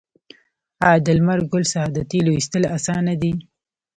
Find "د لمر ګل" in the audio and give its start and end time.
1.05-1.63